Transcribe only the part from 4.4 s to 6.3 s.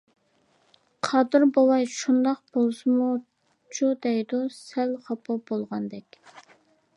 سەل خاپا بولغاندەك.